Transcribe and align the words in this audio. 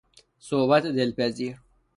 صحبت 0.39 0.83
دلپذیر 0.85 1.57